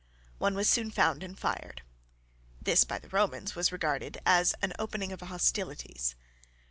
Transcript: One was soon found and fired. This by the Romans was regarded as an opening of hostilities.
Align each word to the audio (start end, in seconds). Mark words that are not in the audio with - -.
One 0.39 0.55
was 0.55 0.67
soon 0.67 0.89
found 0.89 1.21
and 1.21 1.37
fired. 1.37 1.83
This 2.59 2.83
by 2.83 2.97
the 2.97 3.09
Romans 3.09 3.53
was 3.53 3.71
regarded 3.71 4.19
as 4.25 4.55
an 4.59 4.73
opening 4.79 5.11
of 5.11 5.21
hostilities. 5.21 6.15